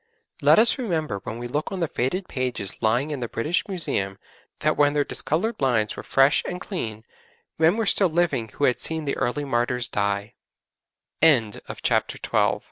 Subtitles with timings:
[0.41, 4.17] Let us remember when we look on the faded pages lying in the British Museum
[4.61, 7.05] that when their discoloured lines were fresh and clean,
[7.59, 9.17] men were still living who had seen th